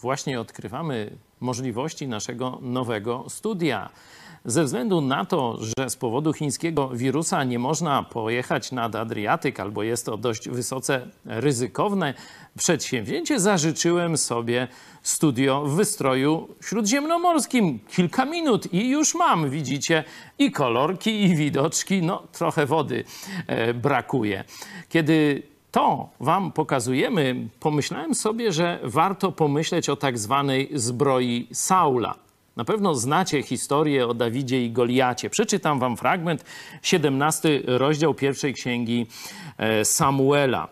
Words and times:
właśnie 0.00 0.40
odkrywamy 0.40 1.16
możliwości 1.40 2.08
naszego 2.08 2.58
nowego 2.62 3.24
studia. 3.28 3.90
Ze 4.44 4.64
względu 4.64 5.00
na 5.00 5.24
to, 5.24 5.58
że 5.60 5.90
z 5.90 5.96
powodu 5.96 6.32
chińskiego 6.32 6.88
wirusa 6.88 7.44
nie 7.44 7.58
można 7.58 8.02
pojechać 8.02 8.72
nad 8.72 8.94
Adriatyk 8.96 9.60
albo 9.60 9.82
jest 9.82 10.06
to 10.06 10.16
dość 10.16 10.48
wysoce 10.48 11.06
ryzykowne 11.24 12.14
przedsięwzięcie, 12.58 13.40
zażyczyłem 13.40 14.16
sobie 14.16 14.68
studio 15.02 15.64
w 15.64 15.76
wystroju 15.76 16.48
śródziemnomorskim. 16.60 17.78
Kilka 17.78 18.24
minut 18.24 18.72
i 18.72 18.90
już 18.90 19.14
mam, 19.14 19.50
widzicie, 19.50 20.04
i 20.38 20.52
kolorki, 20.52 21.24
i 21.24 21.36
widoczki. 21.36 22.02
No, 22.02 22.22
trochę 22.32 22.66
wody 22.66 23.04
e, 23.46 23.74
brakuje. 23.74 24.44
Kiedy 24.88 25.42
to 25.70 26.08
Wam 26.20 26.52
pokazujemy, 26.52 27.48
pomyślałem 27.60 28.14
sobie, 28.14 28.52
że 28.52 28.78
warto 28.82 29.32
pomyśleć 29.32 29.88
o 29.88 29.96
tak 29.96 30.18
zwanej 30.18 30.70
zbroi 30.74 31.48
Saula. 31.52 32.14
Na 32.56 32.64
pewno 32.64 32.94
znacie 32.94 33.42
historię 33.42 34.06
o 34.06 34.14
Dawidzie 34.14 34.64
i 34.64 34.70
Goliacie. 34.70 35.30
Przeczytam 35.30 35.78
Wam 35.78 35.96
fragment, 35.96 36.44
17 36.82 37.62
rozdział 37.66 38.14
pierwszej 38.14 38.54
księgi 38.54 39.06
e, 39.58 39.84
Samuela. 39.84 40.68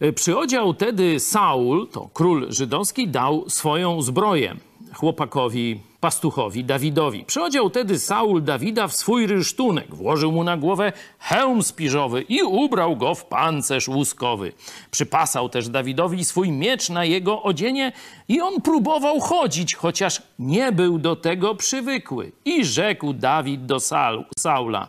E, 0.00 0.12
Przyodział 0.12 0.74
tedy 0.74 1.20
Saul, 1.20 1.88
to 1.88 2.08
król 2.14 2.52
żydowski, 2.52 3.08
dał 3.08 3.50
swoją 3.50 4.02
zbroję 4.02 4.56
chłopakowi, 4.94 5.80
pastuchowi 6.00 6.64
Dawidowi. 6.64 7.24
Przyodział 7.24 7.70
tedy 7.70 7.98
Saul 7.98 8.42
Dawida 8.42 8.88
w 8.88 8.94
swój 8.94 9.26
rysztunek, 9.26 9.94
włożył 9.94 10.32
mu 10.32 10.44
na 10.44 10.56
głowę 10.56 10.92
hełm 11.18 11.62
spiżowy 11.62 12.22
i 12.22 12.42
ubrał 12.42 12.96
go 12.96 13.14
w 13.14 13.24
pancerz 13.24 13.88
łuskowy. 13.88 14.52
Przypasał 14.90 15.48
też 15.48 15.68
Dawidowi 15.68 16.24
swój 16.24 16.50
miecz 16.50 16.90
na 16.90 17.04
jego 17.04 17.42
odzienie 17.42 17.92
i 18.28 18.40
on 18.40 18.60
próbował 18.60 19.20
chodzić, 19.20 19.74
chociaż 19.74 20.22
nie 20.38 20.72
był 20.72 20.98
do 20.98 21.16
tego 21.16 21.54
przywykły. 21.54 22.32
I 22.44 22.64
rzekł 22.64 23.12
Dawid 23.12 23.66
do 23.66 23.80
Saul, 23.80 24.24
Saula, 24.38 24.88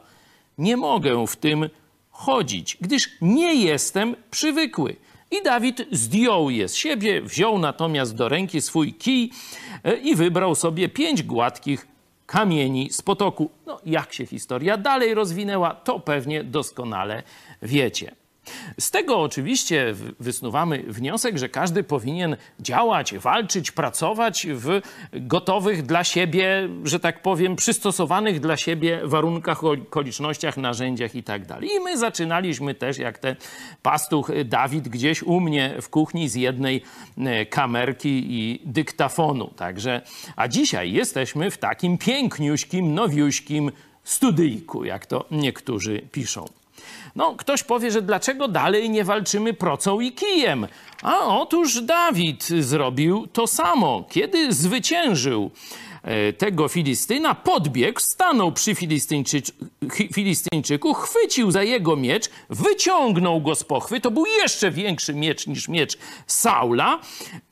nie 0.58 0.78
mogę 0.78 1.28
w 1.28 1.36
tym 1.36 1.69
chodzić, 2.12 2.78
gdyż 2.81 3.09
nie 3.22 3.56
jestem 3.56 4.16
przywykły. 4.31 4.95
I 5.31 5.44
Dawid 5.44 5.88
zdjął 5.92 6.50
je 6.50 6.68
z 6.68 6.76
siebie, 6.76 7.22
wziął 7.22 7.59
natomiast 7.59 8.16
do 8.16 8.30
ręki 8.30 8.62
swój 8.62 8.94
kij 8.94 9.31
e, 9.84 9.98
i 9.98 10.16
wybrał 10.16 10.56
sobie 10.56 10.90
pięć 10.90 11.23
gładkich 11.23 11.88
kamieni 12.26 12.90
z 12.90 13.02
potoku. 13.02 13.50
No, 13.66 13.80
jak 13.86 14.14
się 14.14 14.26
historia 14.26 14.78
dalej 14.78 15.14
rozwinęła, 15.14 15.76
to 15.76 16.00
pewnie 16.00 16.44
doskonale 16.44 17.23
wiecie. 17.62 18.16
Z 18.79 18.91
tego 18.91 19.21
oczywiście 19.21 19.95
wysnuwamy 20.19 20.83
wniosek, 20.88 21.38
że 21.38 21.49
każdy 21.49 21.83
powinien 21.83 22.38
działać, 22.59 23.17
walczyć, 23.17 23.71
pracować 23.71 24.47
w 24.49 24.81
gotowych 25.13 25.83
dla 25.83 26.03
siebie, 26.03 26.69
że 26.83 26.99
tak 26.99 27.21
powiem, 27.21 27.55
przystosowanych 27.55 28.39
dla 28.39 28.57
siebie 28.57 29.01
warunkach, 29.03 29.63
okolicznościach, 29.63 30.57
narzędziach 30.57 31.16
i 31.16 31.23
tak. 31.23 31.45
I 31.61 31.79
my 31.79 31.97
zaczynaliśmy 31.97 32.75
też, 32.75 32.97
jak 32.97 33.17
ten 33.17 33.35
pastuch 33.81 34.31
Dawid, 34.45 34.89
gdzieś 34.89 35.23
u 35.23 35.39
mnie 35.39 35.75
w 35.81 35.89
kuchni 35.89 36.29
z 36.29 36.35
jednej 36.35 36.81
e, 37.17 37.45
kamerki 37.45 38.25
i 38.29 38.61
dyktafonu. 38.66 39.47
Także, 39.55 40.01
a 40.35 40.47
dzisiaj 40.47 40.91
jesteśmy 40.91 41.51
w 41.51 41.57
takim 41.57 41.97
piękniuśkim, 41.97 42.93
nowiuśkim 42.93 43.71
studyjku, 44.03 44.85
jak 44.85 45.05
to 45.05 45.25
niektórzy 45.31 46.01
piszą. 46.11 46.64
No, 47.16 47.36
ktoś 47.36 47.64
powie, 47.64 47.92
że 47.92 48.02
dlaczego 48.02 48.48
dalej 48.48 48.90
nie 48.90 49.04
walczymy 49.04 49.54
procą 49.54 50.00
i 50.00 50.12
kijem? 50.12 50.68
A 51.04 51.20
otóż 51.20 51.81
Dawid 51.81 52.44
zrobił 52.44 53.28
to 53.28 53.48
samo. 53.48 54.04
Kiedy 54.09 54.54
zwyciężył 54.54 55.52
e, 56.03 56.34
tego 56.34 56.68
Filistyna, 56.68 57.36
podbiegł, 57.36 58.00
stanął 58.00 58.52
przy 58.52 58.75
Filistyńczy, 58.75 59.41
chi- 59.84 60.14
Filistyńczyku, 60.14 60.94
chwycił 60.94 61.52
za 61.52 61.64
jego 61.64 61.96
miecz, 61.96 62.30
wyciągnął 62.50 63.41
go 63.41 63.56
z 63.56 63.64
pochwy. 63.64 64.02
To 64.02 64.12
był 64.12 64.25
jeszcze 64.25 64.72
większy 64.72 65.14
miecz 65.14 65.47
niż 65.47 65.68
miecz 65.68 65.97
Saula 66.28 67.00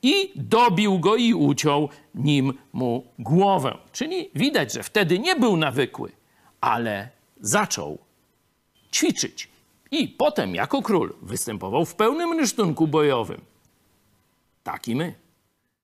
i 0.02 0.32
dobił 0.36 0.98
go 0.98 1.16
i 1.16 1.34
uciął 1.34 1.88
nim 2.14 2.54
mu 2.72 3.04
głowę. 3.18 3.78
Czyli 3.92 4.30
widać, 4.34 4.72
że 4.72 4.82
wtedy 4.82 5.18
nie 5.18 5.36
był 5.36 5.56
nawykły, 5.56 6.12
ale 6.60 7.08
zaczął 7.40 7.98
ćwiczyć. 8.94 9.48
I 9.90 10.08
potem 10.08 10.54
jako 10.54 10.82
król 10.82 11.14
występował 11.22 11.84
w 11.84 11.94
pełnym 11.94 12.38
rysztunku 12.38 12.86
bojowym. 12.86 13.40
Tak 14.62 14.88
i 14.88 14.96
my. 14.96 15.14